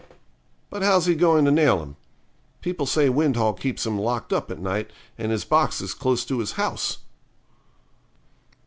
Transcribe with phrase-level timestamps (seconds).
[0.71, 1.95] 'But how's he going to nail him?
[2.61, 6.39] People say Windhall keeps him locked up at night, and his box is close to
[6.39, 6.97] his house.'